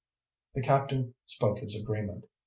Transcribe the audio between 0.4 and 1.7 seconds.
The captain spoke